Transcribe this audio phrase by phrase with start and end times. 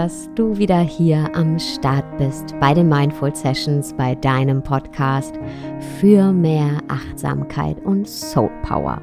[0.00, 5.34] dass du wieder hier am Start bist bei den Mindful Sessions, bei deinem Podcast
[6.00, 9.02] für mehr Achtsamkeit und Soul Power.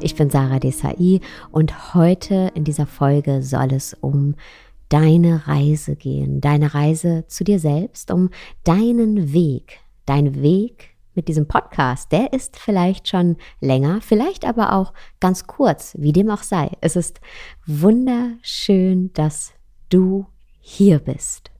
[0.00, 1.18] Ich bin Sarah Desai
[1.50, 4.36] und heute in dieser Folge soll es um
[4.88, 8.30] deine Reise gehen, deine Reise zu dir selbst, um
[8.62, 14.92] deinen Weg, dein Weg mit diesem Podcast, der ist vielleicht schon länger, vielleicht aber auch
[15.18, 16.70] ganz kurz, wie dem auch sei.
[16.82, 17.20] Es ist
[17.66, 19.52] wunderschön, dass
[19.88, 20.26] du
[20.68, 21.52] hier bist.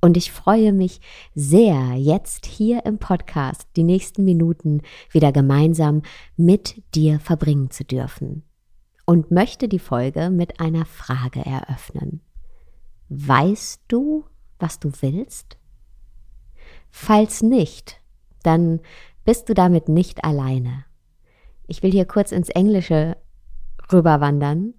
[0.00, 1.00] Und ich freue mich
[1.34, 6.02] sehr, jetzt hier im Podcast die nächsten Minuten wieder gemeinsam
[6.38, 8.44] mit dir verbringen zu dürfen.
[9.04, 12.22] Und möchte die Folge mit einer Frage eröffnen.
[13.10, 14.24] Weißt du,
[14.58, 15.58] was du willst?
[16.90, 18.00] Falls nicht,
[18.42, 18.80] dann
[19.26, 20.86] bist du damit nicht alleine.
[21.66, 23.18] Ich will hier kurz ins Englische
[23.92, 24.74] rüberwandern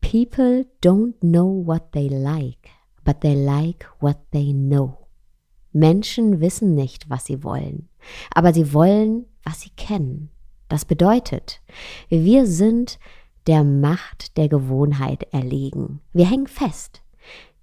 [0.00, 2.70] People don't know what they like,
[3.04, 5.08] but they like what they know.
[5.72, 7.88] Menschen wissen nicht, was sie wollen,
[8.34, 10.30] aber sie wollen, was sie kennen.
[10.68, 11.60] Das bedeutet,
[12.08, 12.98] wir sind
[13.46, 16.00] der Macht der Gewohnheit erlegen.
[16.12, 17.02] Wir hängen fest.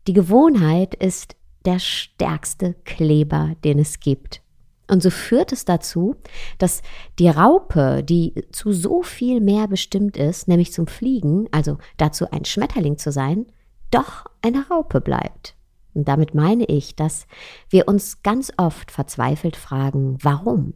[0.07, 4.41] Die Gewohnheit ist der stärkste Kleber, den es gibt.
[4.87, 6.15] Und so führt es dazu,
[6.57, 6.81] dass
[7.17, 12.45] die Raupe, die zu so viel mehr bestimmt ist, nämlich zum Fliegen, also dazu ein
[12.45, 13.47] Schmetterling zu sein,
[13.91, 15.55] doch eine Raupe bleibt.
[15.93, 17.25] Und damit meine ich, dass
[17.69, 20.73] wir uns ganz oft verzweifelt fragen, warum?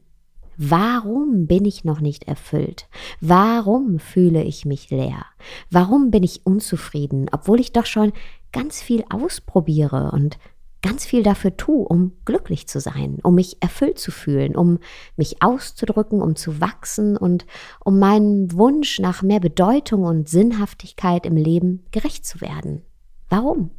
[0.57, 2.89] Warum bin ich noch nicht erfüllt?
[3.21, 5.25] Warum fühle ich mich leer?
[5.69, 8.11] Warum bin ich unzufrieden, obwohl ich doch schon
[8.51, 10.37] ganz viel ausprobiere und
[10.81, 14.79] ganz viel dafür tue, um glücklich zu sein, um mich erfüllt zu fühlen, um
[15.17, 17.45] mich auszudrücken, um zu wachsen und
[17.83, 22.83] um meinem Wunsch nach mehr Bedeutung und Sinnhaftigkeit im Leben gerecht zu werden.
[23.29, 23.71] Warum?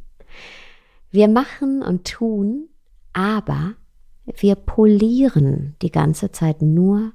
[1.09, 2.69] Wir machen und tun,
[3.13, 3.75] aber
[4.25, 7.13] wir polieren die ganze Zeit nur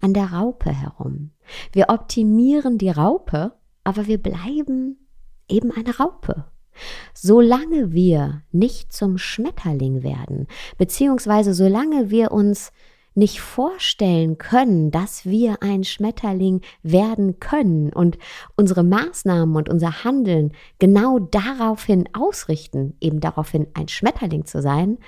[0.00, 1.30] an der Raupe herum.
[1.72, 3.52] Wir optimieren die Raupe,
[3.82, 4.98] aber wir bleiben
[5.48, 6.44] eben eine Raupe.
[7.12, 10.46] Solange wir nicht zum Schmetterling werden,
[10.78, 12.72] beziehungsweise solange wir uns
[13.14, 18.18] nicht vorstellen können, dass wir ein Schmetterling werden können und
[18.56, 24.98] unsere Maßnahmen und unser Handeln genau daraufhin ausrichten, eben daraufhin ein Schmetterling zu sein,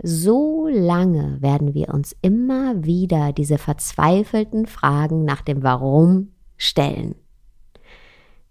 [0.00, 7.16] so lange werden wir uns immer wieder diese verzweifelten Fragen nach dem Warum stellen.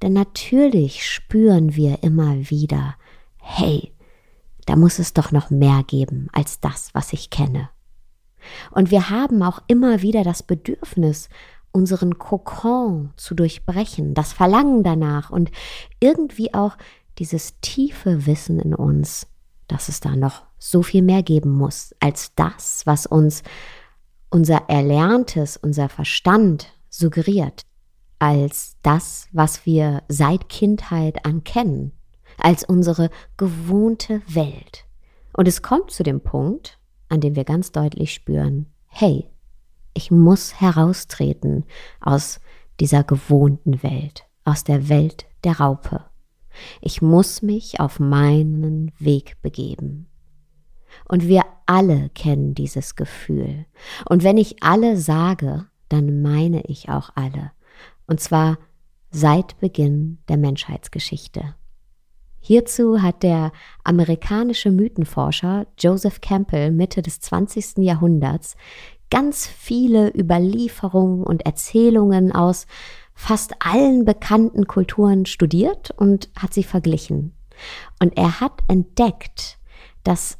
[0.01, 2.95] Denn natürlich spüren wir immer wieder,
[3.37, 3.93] hey,
[4.65, 7.69] da muss es doch noch mehr geben als das, was ich kenne.
[8.71, 11.29] Und wir haben auch immer wieder das Bedürfnis,
[11.71, 15.51] unseren Kokon zu durchbrechen, das Verlangen danach und
[15.99, 16.77] irgendwie auch
[17.19, 19.27] dieses tiefe Wissen in uns,
[19.67, 23.43] dass es da noch so viel mehr geben muss als das, was uns
[24.29, 27.66] unser Erlerntes, unser Verstand suggeriert
[28.19, 31.91] als das, was wir seit Kindheit an kennen,
[32.37, 34.85] als unsere gewohnte Welt.
[35.33, 36.79] Und es kommt zu dem Punkt,
[37.09, 39.29] an dem wir ganz deutlich spüren, hey,
[39.93, 41.65] ich muss heraustreten
[42.01, 42.39] aus
[42.79, 46.05] dieser gewohnten Welt, aus der Welt der Raupe.
[46.81, 50.07] Ich muss mich auf meinen Weg begeben.
[51.07, 53.65] Und wir alle kennen dieses Gefühl.
[54.09, 57.51] Und wenn ich alle sage, dann meine ich auch alle
[58.07, 58.57] und zwar
[59.11, 61.55] seit Beginn der Menschheitsgeschichte.
[62.39, 63.51] Hierzu hat der
[63.83, 67.79] amerikanische Mythenforscher Joseph Campbell Mitte des 20.
[67.79, 68.55] Jahrhunderts
[69.09, 72.67] ganz viele Überlieferungen und Erzählungen aus
[73.13, 77.33] fast allen bekannten Kulturen studiert und hat sie verglichen.
[78.01, 79.57] Und er hat entdeckt,
[80.03, 80.37] dass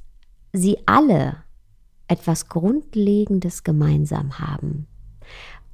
[0.54, 1.44] sie alle
[2.08, 4.88] etwas Grundlegendes gemeinsam haben.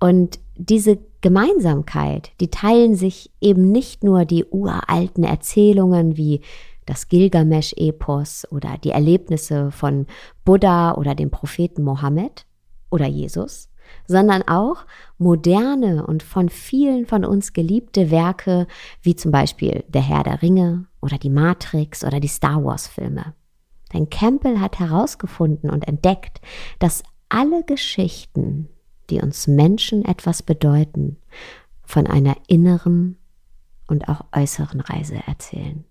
[0.03, 6.41] Und diese Gemeinsamkeit, die teilen sich eben nicht nur die uralten Erzählungen wie
[6.85, 10.07] das Gilgamesch-Epos oder die Erlebnisse von
[10.43, 12.45] Buddha oder dem Propheten Mohammed
[12.91, 13.69] oder Jesus,
[14.05, 14.85] sondern auch
[15.19, 18.67] moderne und von vielen von uns geliebte Werke
[19.01, 23.35] wie zum Beispiel Der Herr der Ringe oder die Matrix oder die Star Wars-Filme.
[23.93, 26.41] Denn Campbell hat herausgefunden und entdeckt,
[26.79, 28.67] dass alle Geschichten,
[29.09, 31.17] die uns Menschen etwas bedeuten,
[31.83, 33.17] von einer inneren
[33.87, 35.83] und auch äußeren Reise erzählen.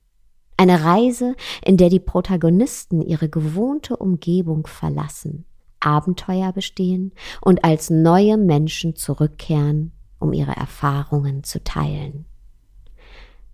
[0.57, 5.45] Eine Reise, in der die Protagonisten ihre gewohnte Umgebung verlassen,
[5.81, 12.27] Abenteuer bestehen und als neue Menschen zurückkehren, um ihre Erfahrungen zu teilen.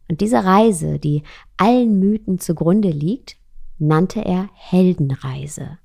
[0.08, 1.22] Und diese Reise, die
[1.56, 3.37] allen Mythen zugrunde liegt,
[3.78, 5.78] nannte er Heldenreise.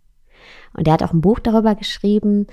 [0.76, 2.48] Und er hat auch ein Buch darüber geschrieben,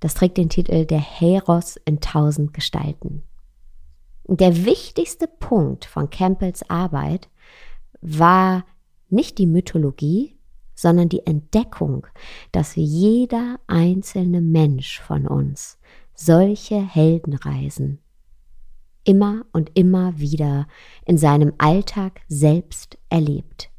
[0.00, 3.22] das trägt den Titel Der Heros in tausend Gestalten.
[4.26, 7.28] Der wichtigste Punkt von Campbells Arbeit
[8.00, 8.64] war
[9.08, 10.36] nicht die Mythologie,
[10.74, 12.06] sondern die Entdeckung,
[12.52, 15.78] dass jeder einzelne Mensch von uns
[16.14, 18.00] solche Heldenreisen
[19.04, 20.66] immer und immer wieder
[21.04, 23.70] in seinem Alltag selbst erlebt.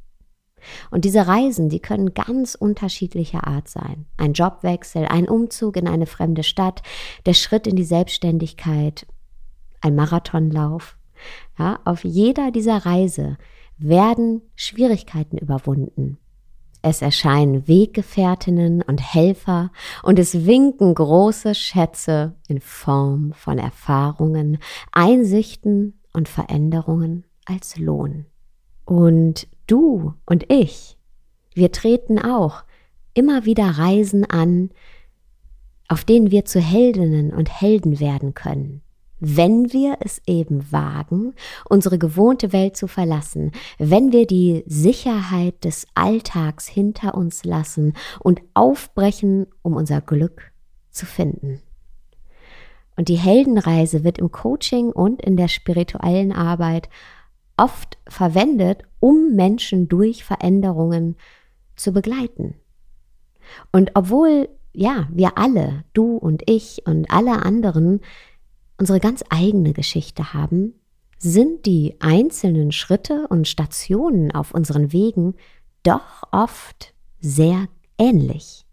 [0.91, 4.05] Und diese Reisen, die können ganz unterschiedlicher Art sein.
[4.17, 6.81] Ein Jobwechsel, ein Umzug in eine fremde Stadt,
[7.25, 9.05] der Schritt in die Selbstständigkeit,
[9.81, 10.97] ein Marathonlauf.
[11.57, 13.37] Ja, auf jeder dieser Reise
[13.77, 16.17] werden Schwierigkeiten überwunden.
[16.87, 19.71] Es erscheinen Weggefährtinnen und Helfer
[20.03, 24.59] und es winken große Schätze in Form von Erfahrungen,
[24.91, 28.27] Einsichten und Veränderungen als Lohn.
[28.85, 30.97] Und du und ich,
[31.53, 32.63] wir treten auch
[33.13, 34.69] immer wieder Reisen an,
[35.87, 38.81] auf denen wir zu Heldinnen und Helden werden können
[39.19, 41.33] wenn wir es eben wagen,
[41.69, 48.41] unsere gewohnte Welt zu verlassen, wenn wir die Sicherheit des Alltags hinter uns lassen und
[48.53, 50.51] aufbrechen, um unser Glück
[50.91, 51.61] zu finden.
[52.97, 56.89] Und die Heldenreise wird im Coaching und in der spirituellen Arbeit
[57.57, 61.15] oft verwendet, um Menschen durch Veränderungen
[61.75, 62.55] zu begleiten.
[63.71, 68.01] Und obwohl, ja, wir alle, du und ich und alle anderen,
[68.77, 70.73] unsere ganz eigene Geschichte haben,
[71.17, 75.35] sind die einzelnen Schritte und Stationen auf unseren Wegen
[75.83, 77.67] doch oft sehr
[77.97, 78.65] ähnlich.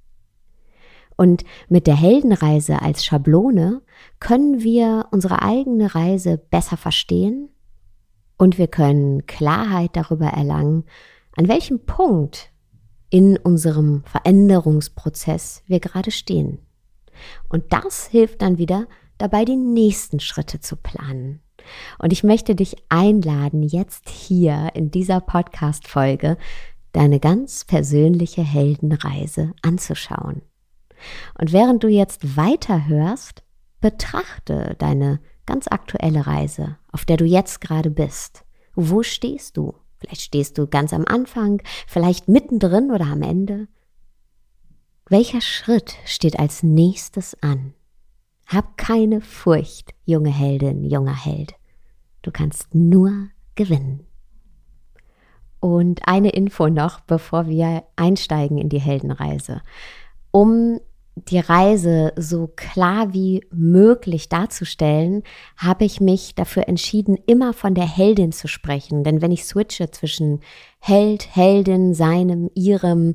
[1.16, 3.82] Und mit der Heldenreise als Schablone
[4.18, 7.48] können wir unsere eigene Reise besser verstehen
[8.42, 10.82] und wir können Klarheit darüber erlangen,
[11.36, 12.50] an welchem Punkt
[13.08, 16.58] in unserem Veränderungsprozess wir gerade stehen.
[17.48, 21.40] Und das hilft dann wieder, dabei die nächsten Schritte zu planen.
[22.00, 26.36] Und ich möchte dich einladen, jetzt hier in dieser Podcast-Folge
[26.90, 30.42] deine ganz persönliche Heldenreise anzuschauen.
[31.38, 33.44] Und während du jetzt weiterhörst,
[33.80, 38.44] betrachte deine ganz aktuelle Reise, auf der du jetzt gerade bist.
[38.74, 39.74] Wo stehst du?
[39.98, 43.68] Vielleicht stehst du ganz am Anfang, vielleicht mittendrin oder am Ende.
[45.08, 47.74] Welcher Schritt steht als nächstes an?
[48.46, 51.54] Hab keine Furcht, junge Heldin, junger Held.
[52.22, 54.06] Du kannst nur gewinnen.
[55.60, 59.62] Und eine Info noch, bevor wir einsteigen in die Heldenreise.
[60.32, 60.80] Um
[61.14, 65.22] die Reise so klar wie möglich darzustellen,
[65.56, 69.04] habe ich mich dafür entschieden, immer von der Heldin zu sprechen.
[69.04, 70.40] Denn wenn ich switche zwischen
[70.80, 73.14] Held, Heldin, seinem, ihrem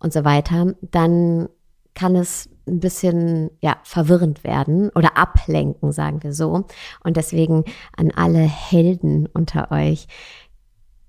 [0.00, 1.48] und so weiter, dann
[1.94, 6.66] kann es ein bisschen ja verwirrend werden oder ablenken, sagen wir so.
[7.04, 7.64] Und deswegen
[7.96, 10.08] an alle Helden unter euch,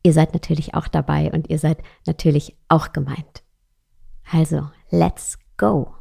[0.03, 3.43] ihr seid natürlich auch dabei und ihr seid natürlich auch gemeint.
[4.31, 5.97] Also, let's go.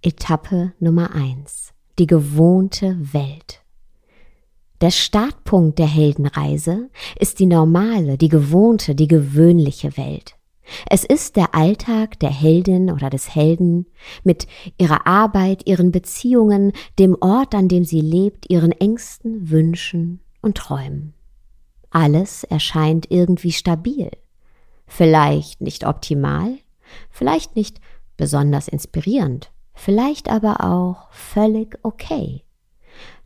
[0.00, 3.64] Etappe Nummer eins: Die gewohnte Welt.
[4.80, 6.88] Der Startpunkt der Heldenreise
[7.18, 10.36] ist die normale, die gewohnte, die gewöhnliche Welt.
[10.88, 13.86] Es ist der Alltag der Heldin oder des Helden
[14.22, 14.46] mit
[14.78, 21.12] ihrer Arbeit, ihren Beziehungen, dem Ort, an dem sie lebt, ihren Ängsten, Wünschen und Träumen.
[21.90, 24.12] Alles erscheint irgendwie stabil.
[24.86, 26.56] Vielleicht nicht optimal,
[27.10, 27.80] vielleicht nicht
[28.16, 32.44] besonders inspirierend, vielleicht aber auch völlig okay.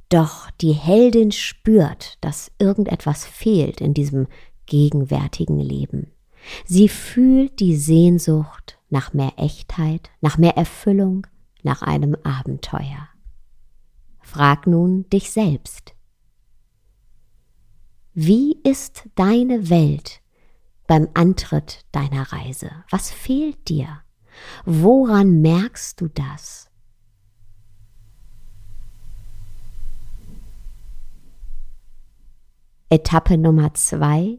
[0.08, 4.28] Doch die Heldin spürt, dass irgendetwas fehlt in diesem
[4.66, 6.12] gegenwärtigen Leben.
[6.64, 11.26] Sie fühlt die Sehnsucht nach mehr Echtheit, nach mehr Erfüllung,
[11.62, 13.08] nach einem Abenteuer.
[14.20, 15.94] Frag nun dich selbst.
[18.14, 20.20] Wie ist deine Welt
[20.86, 22.70] beim Antritt deiner Reise?
[22.90, 24.02] Was fehlt dir?
[24.64, 26.70] Woran merkst du das?
[32.88, 34.38] Etappe Nummer zwei,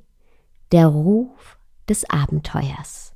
[0.71, 1.57] der Ruf
[1.89, 3.13] des Abenteuers.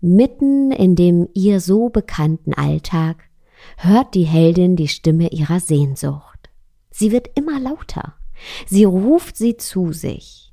[0.00, 3.28] Mitten in dem ihr so bekannten Alltag
[3.76, 6.50] hört die Heldin die Stimme ihrer Sehnsucht.
[6.90, 8.14] Sie wird immer lauter.
[8.66, 10.47] Sie ruft sie zu sich.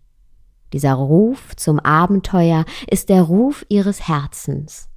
[0.73, 4.89] Dieser Ruf zum Abenteuer ist der Ruf ihres Herzens.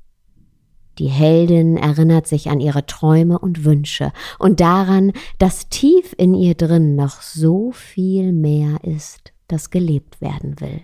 [0.99, 6.55] Die Heldin erinnert sich an ihre Träume und Wünsche und daran, dass tief in ihr
[6.55, 10.81] drin noch so viel mehr ist, das gelebt werden will.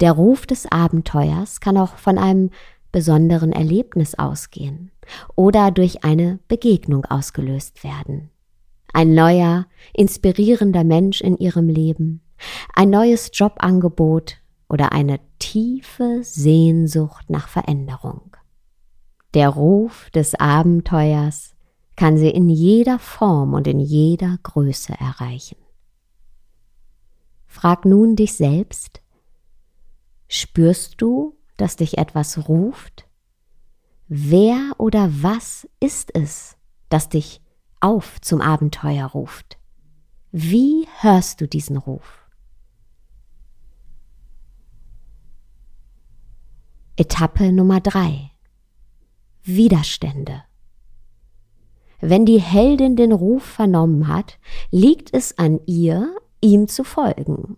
[0.00, 2.50] Der Ruf des Abenteuers kann auch von einem
[2.92, 4.90] besonderen Erlebnis ausgehen
[5.34, 8.30] oder durch eine Begegnung ausgelöst werden.
[8.92, 12.20] Ein neuer, inspirierender Mensch in ihrem Leben,
[12.74, 18.36] ein neues Jobangebot oder eine tiefe Sehnsucht nach Veränderung.
[19.34, 21.54] Der Ruf des Abenteuers
[21.96, 25.56] kann sie in jeder Form und in jeder Größe erreichen.
[27.46, 29.02] Frag nun dich selbst,
[30.28, 33.06] spürst du, dass dich etwas ruft?
[34.08, 36.56] Wer oder was ist es,
[36.88, 37.40] das dich
[37.80, 39.58] auf zum Abenteuer ruft?
[40.30, 42.21] Wie hörst du diesen Ruf?
[46.96, 48.32] Etappe Nummer drei
[49.42, 50.42] Widerstände.
[52.02, 54.38] Wenn die Heldin den Ruf vernommen hat,
[54.70, 57.56] liegt es an ihr, ihm zu folgen.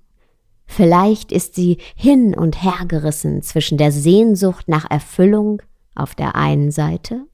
[0.67, 5.61] Vielleicht ist sie hin und her gerissen zwischen der Sehnsucht nach Erfüllung
[5.97, 7.26] auf der einen Seite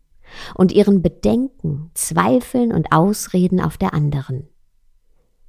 [0.54, 4.49] und ihren Bedenken, Zweifeln und Ausreden auf der anderen.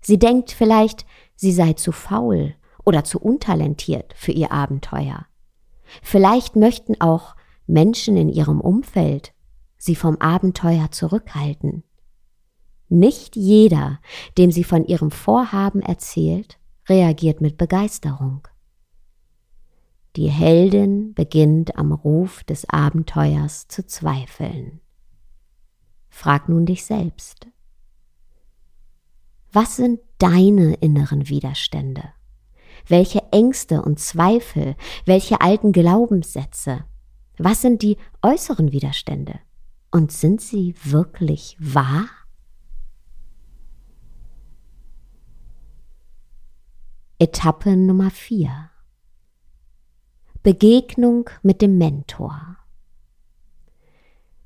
[0.02, 5.28] Sie denkt vielleicht, sie sei zu faul oder zu untalentiert für ihr Abenteuer.
[6.02, 7.36] Vielleicht möchten auch
[7.68, 9.34] Menschen in ihrem Umfeld
[9.78, 11.84] sie vom Abenteuer zurückhalten.
[12.90, 14.00] Nicht jeder,
[14.38, 18.48] dem sie von ihrem Vorhaben erzählt, reagiert mit Begeisterung.
[20.18, 24.82] Die Heldin beginnt am Ruf des Abenteuers zu zweifeln.
[26.10, 27.48] Frag nun dich selbst.
[29.54, 32.04] Was sind deine inneren Widerstände?
[32.92, 36.84] Welche Ängste und Zweifel, welche alten Glaubenssätze,
[37.38, 39.40] was sind die äußeren Widerstände?
[39.92, 42.10] Und sind sie wirklich wahr?
[47.18, 48.70] Etappe Nummer 4
[50.44, 52.58] Begegnung mit dem Mentor.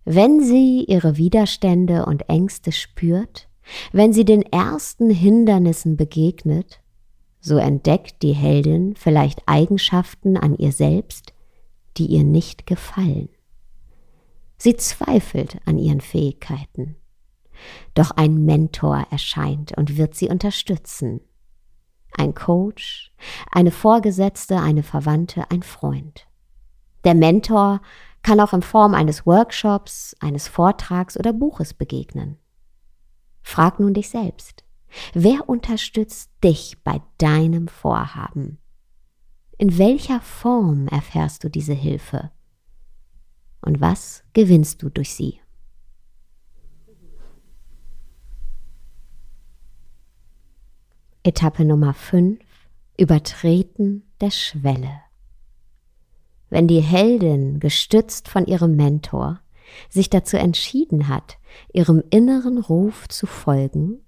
[0.03, 3.49] Wenn sie ihre Widerstände und Ängste spürt,
[3.91, 6.83] wenn sie den ersten Hindernissen begegnet,
[7.45, 11.31] so entdeckt die Heldin vielleicht Eigenschaften an ihr selbst,
[11.95, 13.29] die ihr nicht gefallen.
[14.57, 16.95] Sie zweifelt an ihren Fähigkeiten.
[17.93, 21.21] Doch ein Mentor erscheint und wird sie unterstützen.
[22.17, 23.13] Ein Coach,
[23.51, 26.25] eine Vorgesetzte, eine Verwandte, ein Freund.
[27.03, 27.79] Der Mentor
[28.23, 32.39] kann auch in Form eines Workshops, eines Vortrags oder Buches begegnen.
[33.43, 34.64] Frag nun dich selbst,
[35.13, 38.59] wer unterstützt dich bei deinem Vorhaben?
[39.57, 42.31] In welcher Form erfährst du diese Hilfe?
[43.61, 45.39] Und was gewinnst du durch sie?
[51.23, 52.39] Etappe Nummer 5
[52.97, 55.01] Übertreten der Schwelle.
[56.49, 59.41] Wenn die Heldin, gestützt von ihrem Mentor,
[59.89, 61.37] sich dazu entschieden hat,
[61.73, 64.04] ihrem inneren Ruf zu folgen,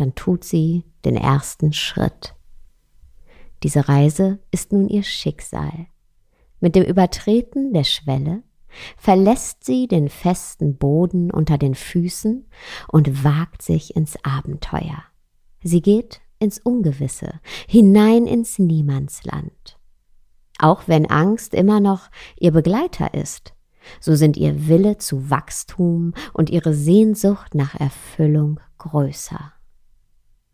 [0.00, 2.34] dann tut sie den ersten Schritt.
[3.62, 5.86] Diese Reise ist nun ihr Schicksal.
[6.60, 8.42] Mit dem Übertreten der Schwelle
[8.96, 12.48] verlässt sie den festen Boden unter den Füßen
[12.88, 15.02] und wagt sich ins Abenteuer.
[15.62, 19.78] Sie geht ins Ungewisse, hinein ins Niemandsland.
[20.58, 23.54] Auch wenn Angst immer noch ihr Begleiter ist,
[23.98, 29.52] so sind ihr Wille zu Wachstum und ihre Sehnsucht nach Erfüllung größer.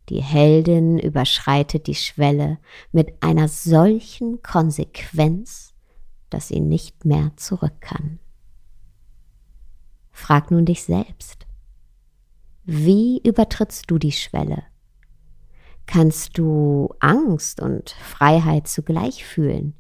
[0.09, 2.59] Die Heldin überschreitet die Schwelle
[2.93, 5.75] mit einer solchen Konsequenz,
[6.31, 8.21] dass sie nicht mehr zurück kann.
[10.13, 11.47] Frag nun dich selbst.
[12.65, 14.63] Wie übertrittst du die Schwelle?
[15.87, 19.75] Kannst du Angst und Freiheit zugleich fühlen?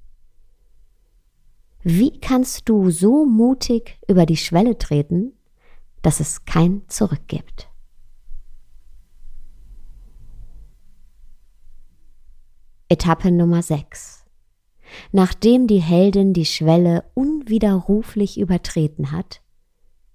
[1.82, 5.32] Wie kannst du so mutig über die Schwelle treten,
[6.02, 7.68] dass es kein Zurück gibt?
[12.88, 14.24] Etappe Nummer 6.
[15.10, 19.42] Nachdem die Heldin die Schwelle unwiderruflich übertreten hat,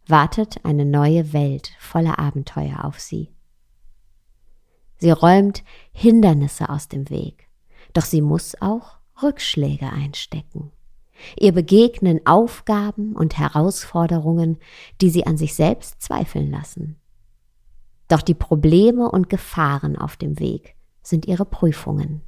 [0.07, 3.29] wartet eine neue Welt voller Abenteuer auf sie.
[4.99, 7.49] Sie räumt Hindernisse aus dem Weg,
[7.91, 10.71] doch sie muss auch Rückschläge einstecken.
[11.37, 14.59] Ihr begegnen Aufgaben und Herausforderungen,
[15.01, 16.95] die sie an sich selbst zweifeln lassen.
[18.07, 22.21] Doch die Probleme und Gefahren auf dem Weg sind ihre Prüfungen.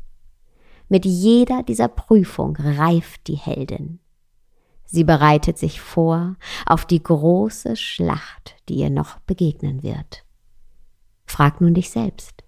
[0.93, 3.97] Mit jeder dieser Prüfung reift die Heldin.
[4.85, 6.35] Sie bereitet sich vor
[6.67, 10.23] auf die große Schlacht, die ihr noch begegnen wird.
[11.25, 12.43] Frag nun dich selbst.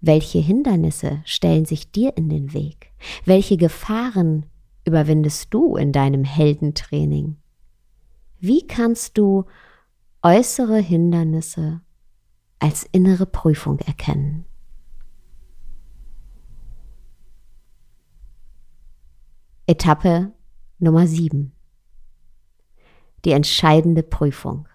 [0.00, 2.90] Welche Hindernisse stellen sich dir in den Weg?
[3.24, 4.46] Welche Gefahren
[4.84, 7.36] überwindest du in deinem Heldentraining?
[8.40, 9.44] Wie kannst du
[10.24, 11.82] äußere Hindernisse
[12.58, 14.44] als innere Prüfung erkennen?
[19.70, 20.32] Etappe
[20.78, 21.52] Nummer 7.
[23.26, 24.66] Die entscheidende Prüfung.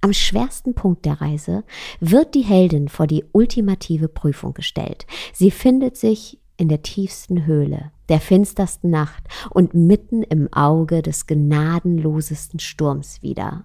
[0.00, 1.62] Am schwersten Punkt der Reise
[2.00, 5.06] wird die Heldin vor die ultimative Prüfung gestellt.
[5.32, 11.28] Sie findet sich in der tiefsten Höhle, der finstersten Nacht und mitten im Auge des
[11.28, 13.62] gnadenlosesten Sturms wieder.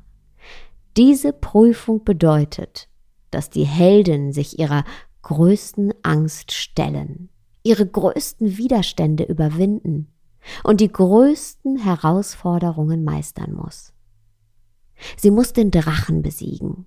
[0.95, 2.87] Diese Prüfung bedeutet,
[3.31, 4.83] dass die Helden sich ihrer
[5.23, 7.29] größten Angst stellen,
[7.67, 10.07] ihre größten Widerstände überwinden
[10.63, 13.93] und die größten Herausforderungen meistern muss.
[15.17, 16.85] Sie muss den Drachen besiegen,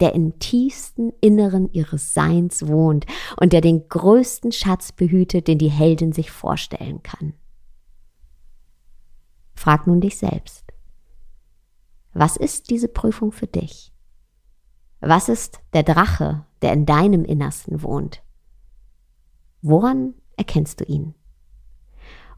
[0.00, 3.06] der im tiefsten Inneren ihres Seins wohnt
[3.40, 7.34] und der den größten Schatz behütet, den die Heldin sich vorstellen kann.
[9.54, 10.64] Frag nun dich selbst.
[12.12, 13.92] Was ist diese Prüfung für dich?
[15.00, 18.22] Was ist der Drache, der in deinem Innersten wohnt?
[19.60, 21.14] Woran erkennst du ihn?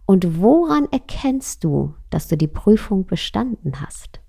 [0.07, 4.21] Und woran erkennst du, dass du die Prüfung bestanden hast?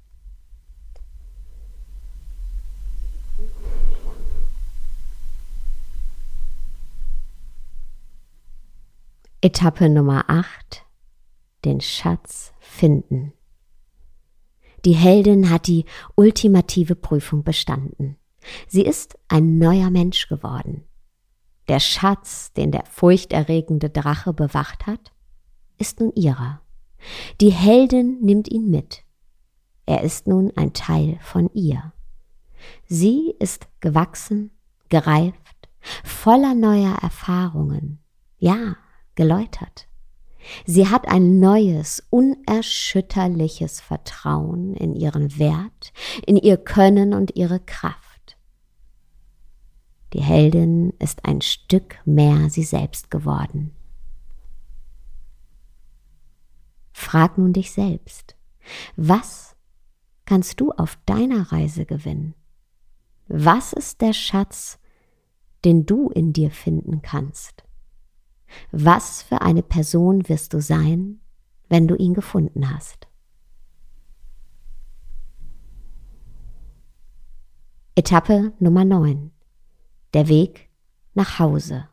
[9.40, 10.86] Etappe Nummer 8.
[11.66, 13.34] Den Schatz finden.
[14.86, 18.18] Die Heldin hat die ultimative Prüfung bestanden.
[18.68, 20.84] Sie ist ein neuer Mensch geworden.
[21.68, 25.12] Der Schatz, den der furchterregende Drache bewacht hat,
[25.78, 26.62] ist nun ihrer.
[27.40, 29.04] Die Heldin nimmt ihn mit.
[29.86, 31.94] Er ist nun ein Teil von ihr.
[32.88, 34.52] Sie ist gewachsen,
[34.90, 35.70] gereift,
[36.04, 38.00] voller neuer Erfahrungen,
[38.38, 38.76] ja,
[39.16, 39.88] geläutert.
[40.66, 45.94] Sie hat ein neues, unerschütterliches Vertrauen in ihren Wert,
[46.26, 48.11] in ihr Können und ihre Kraft.
[50.14, 53.74] Die Heldin ist ein Stück mehr sie selbst geworden.
[56.92, 58.36] Frag nun dich selbst,
[58.96, 59.56] was
[60.26, 62.36] kannst du auf deiner Reise gewinnen?
[63.28, 64.80] Was ist der Schatz,
[65.64, 67.64] den du in dir finden kannst?
[68.72, 71.22] Was für eine Person wirst du sein,
[71.70, 73.08] wenn du ihn gefunden hast?
[77.96, 79.32] Etappe Nummer 9.
[80.14, 80.70] Der Weg
[81.14, 81.88] nach Hause.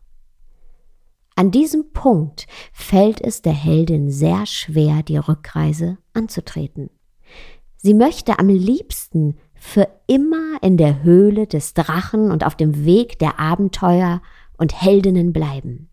[1.37, 6.91] An diesem Punkt fällt es der Heldin sehr schwer, die Rückreise anzutreten.
[7.77, 13.21] Sie möchte am liebsten für immer in der Höhle des Drachen und auf dem Weg
[13.21, 14.21] der Abenteuer
[14.57, 15.89] und Heldinnen bleiben.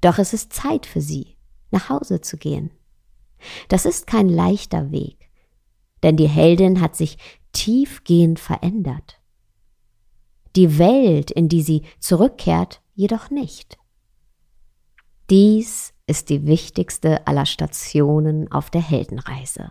[0.00, 1.36] Doch es ist Zeit für sie,
[1.70, 2.70] nach Hause zu gehen.
[3.68, 5.28] Das ist kein leichter Weg,
[6.02, 7.18] denn die Heldin hat sich
[7.52, 9.17] tiefgehend verändert.
[10.58, 13.78] Die Welt, in die sie zurückkehrt, jedoch nicht.
[15.30, 19.70] Dies ist die wichtigste aller Stationen auf der Heldenreise.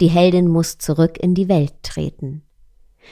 [0.00, 2.44] Die Heldin muss zurück in die Welt treten.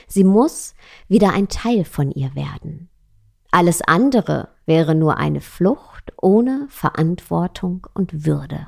[0.07, 0.75] Sie muss
[1.09, 2.89] wieder ein Teil von ihr werden.
[3.51, 8.65] Alles andere wäre nur eine Flucht ohne Verantwortung und Würde.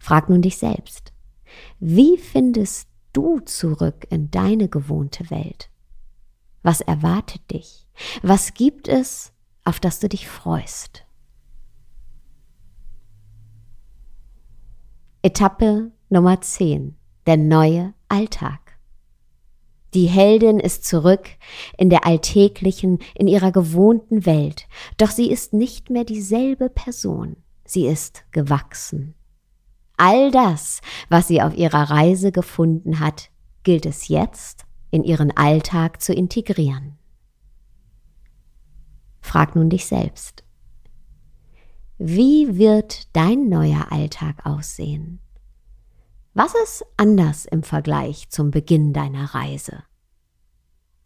[0.00, 1.12] Frag nun dich selbst,
[1.78, 5.70] wie findest du zurück in deine gewohnte Welt?
[6.62, 7.86] Was erwartet dich?
[8.22, 9.32] Was gibt es,
[9.68, 11.04] auf das du dich freust.
[15.20, 16.96] Etappe Nummer 10.
[17.26, 18.78] Der neue Alltag.
[19.92, 21.28] Die Heldin ist zurück
[21.76, 24.66] in der alltäglichen, in ihrer gewohnten Welt,
[24.96, 29.14] doch sie ist nicht mehr dieselbe Person, sie ist gewachsen.
[29.98, 33.30] All das, was sie auf ihrer Reise gefunden hat,
[33.64, 36.96] gilt es jetzt in ihren Alltag zu integrieren.
[39.20, 40.44] Frag nun dich selbst.
[41.98, 45.18] Wie wird dein neuer Alltag aussehen?
[46.32, 49.82] Was ist anders im Vergleich zum Beginn deiner Reise?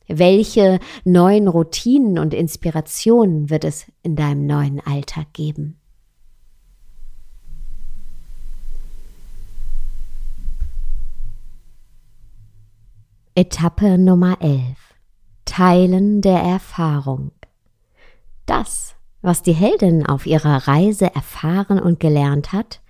[0.06, 5.80] Welche neuen Routinen und Inspirationen wird es in deinem neuen Alltag geben?
[13.34, 14.76] Etappe Nummer 11.
[15.46, 17.32] Teilen der Erfahrung.
[18.44, 22.82] Das was die Heldin auf ihrer Reise erfahren und gelernt hat,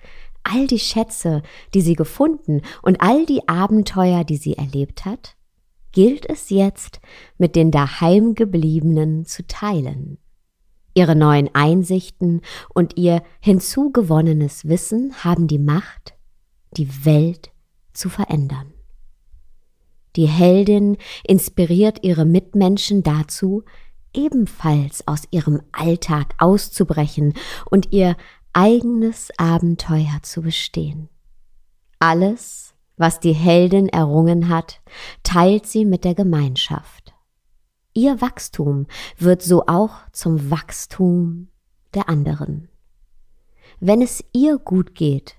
[0.43, 1.43] all die Schätze,
[1.75, 5.37] die sie gefunden und all die Abenteuer, die sie erlebt hat,
[5.93, 7.01] gilt es jetzt
[7.39, 10.19] mit den daheimgebliebenen zu teilen.
[10.95, 12.41] Ihre neuen Einsichten
[12.75, 16.15] und ihr hinzugewonnenes Wissen haben die Macht,
[16.77, 17.51] die Welt
[17.93, 18.72] zu verändern.
[20.17, 23.65] Die Heldin inspiriert ihre Mitmenschen dazu,
[24.15, 27.35] ebenfalls aus ihrem Alltag auszubrechen
[27.71, 28.17] und ihr
[28.53, 31.09] eigenes Abenteuer zu bestehen.
[31.99, 34.81] Alles, was die Heldin errungen hat,
[35.23, 37.15] teilt sie mit der Gemeinschaft.
[37.95, 38.87] Ihr Wachstum
[39.19, 41.49] wird so auch zum Wachstum
[41.95, 42.69] der anderen.
[43.81, 45.37] Wenn es ihr gut geht,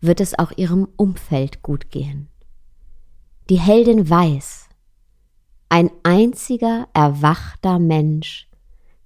[0.00, 2.28] wird es auch ihrem Umfeld gut gehen.
[3.52, 4.70] Die Heldin weiß,
[5.68, 8.48] ein einziger erwachter Mensch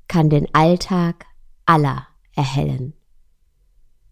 [0.06, 1.26] kann den Alltag
[1.64, 2.06] aller
[2.36, 2.94] erhellen.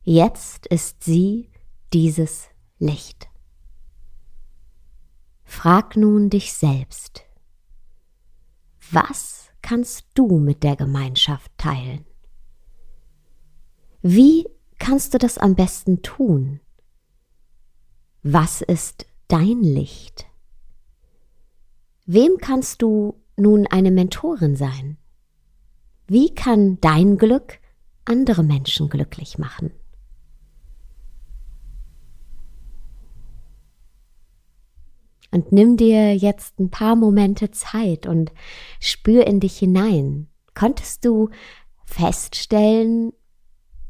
[0.02, 1.52] Jetzt ist sie
[1.92, 2.48] dieses
[2.80, 3.28] Licht.
[5.44, 7.22] Frag nun dich selbst,
[8.90, 12.04] was kannst du mit der Gemeinschaft teilen?
[14.02, 14.48] Wie
[14.80, 16.58] kannst du das am besten tun?
[18.24, 20.26] Was ist dein Licht?
[22.06, 24.98] Wem kannst du nun eine Mentorin sein?
[26.06, 27.58] Wie kann dein Glück
[28.04, 29.72] andere Menschen glücklich machen?
[35.30, 38.32] Und nimm dir jetzt ein paar Momente Zeit und
[38.78, 40.28] spür in dich hinein.
[40.54, 41.30] Konntest du
[41.84, 43.12] feststellen,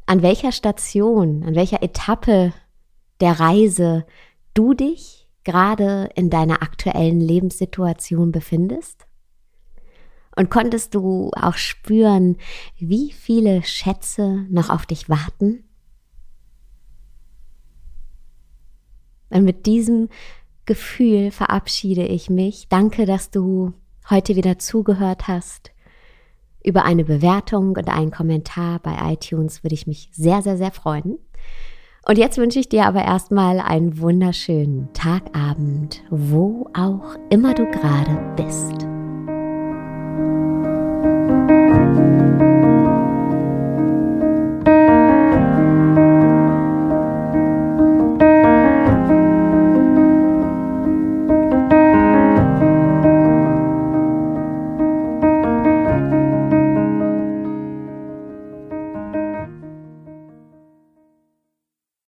[0.07, 2.55] an welcher Station, an welcher Etappe
[3.21, 4.07] der Reise
[4.55, 9.07] du dich gerade in deiner aktuellen Lebenssituation befindest?
[10.37, 12.37] Und konntest du auch spüren,
[12.79, 15.65] wie viele Schätze noch auf dich warten?
[19.31, 20.09] Und mit diesem
[20.67, 22.69] Gefühl verabschiede ich mich.
[22.69, 23.73] Danke, dass du
[24.09, 25.73] heute wieder zugehört hast.
[26.65, 31.19] Über eine Bewertung und einen Kommentar bei iTunes würde ich mich sehr, sehr, sehr freuen.
[32.07, 38.19] Und jetzt wünsche ich dir aber erstmal einen wunderschönen Tagabend, wo auch immer du gerade
[38.37, 38.87] bist.